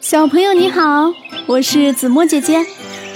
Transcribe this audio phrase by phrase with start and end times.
[0.00, 1.12] 小朋友你好，
[1.46, 2.64] 我是子墨姐姐。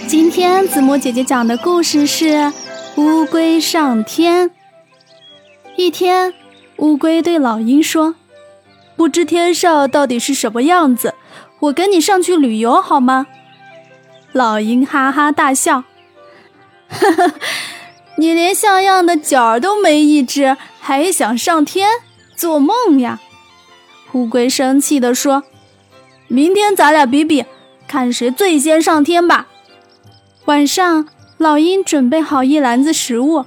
[0.06, 2.26] 今天子墨姐姐讲的故事是
[2.96, 4.49] 《乌龟上天》。
[5.76, 6.34] 一天，
[6.78, 8.14] 乌龟对老鹰说
[8.96, 11.14] ：“不知天上到底是什么样子，
[11.61, 13.26] 我跟你上去旅游好吗？”
[14.32, 15.84] 老鹰哈哈大笑
[16.88, 17.34] ：“呵呵，
[18.16, 21.88] 你连像样的角都没一只，还想上天？
[22.34, 23.20] 做梦呀！”
[24.12, 25.44] 乌龟生气地说。
[26.32, 27.44] 明天咱俩比比，
[27.88, 29.48] 看谁最先上天吧。
[30.45, 33.46] 晚上，老鹰准备好一篮子食物，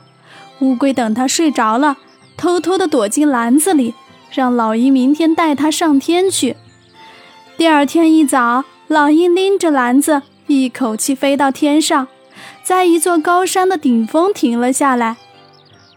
[0.60, 1.96] 乌龟等它睡着了，
[2.36, 3.94] 偷偷地躲进篮子里，
[4.34, 6.58] 让老鹰明天带它上天去。
[7.56, 12.10] 第二天一早，老鹰拎着篮子，一口气飞到天上，
[12.64, 15.16] 在一座高山的顶峰停了下来。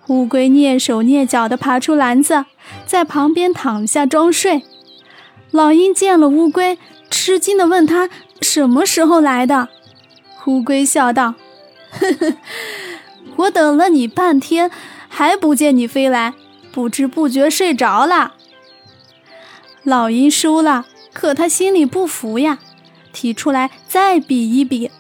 [0.06, 2.44] 乌龟蹑手蹑脚地爬出篮子，
[2.86, 4.62] 在旁边躺下装睡。
[5.56, 6.78] 老鹰见了乌龟，
[7.08, 8.10] 吃惊地问他
[8.42, 9.70] ：“什么时候来的？”
[10.44, 11.32] 乌龟笑道
[11.98, 12.36] ：“呵呵，
[13.36, 14.70] 我等了你半天，
[15.08, 16.34] 还不见你飞来，
[16.70, 18.34] 不知不觉睡着了。”
[19.82, 22.58] 老鹰输了，可他心里不服呀，
[23.14, 24.90] 提出来再比一比，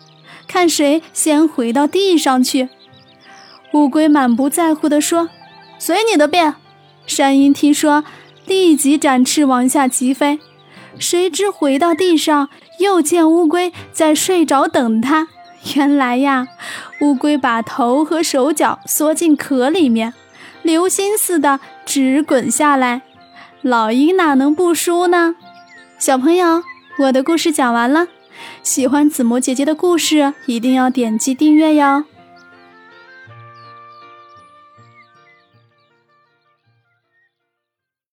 [0.48, 2.70] 看谁先回到地上去。
[3.74, 5.28] 乌龟满不在乎地说
[5.78, 6.54] ：“随你的便。”
[7.06, 8.02] 山鹰听说。
[8.46, 10.38] 立即展翅往下疾飞，
[10.98, 15.28] 谁知回到地上，又见乌龟在睡着等它。
[15.74, 16.46] 原来呀，
[17.00, 20.14] 乌龟把头和手脚缩进壳里面，
[20.62, 23.02] 流星似的直滚下来。
[23.62, 25.34] 老鹰哪能不输呢？
[25.98, 26.62] 小朋友，
[27.00, 28.06] 我的故事讲完了，
[28.62, 32.04] 喜欢子墨姐姐的故事，一定要点击订阅哟。